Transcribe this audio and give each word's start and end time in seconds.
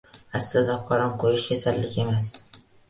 Aslida 0.39 0.77
qorin 0.89 1.13
qo‘yish 1.25 1.47
kasallik 1.53 2.03
emas. 2.07 2.37